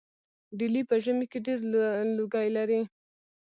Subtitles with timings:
[0.57, 1.59] ډیلي په ژمي کې ډیر
[2.17, 2.81] لوګی لري.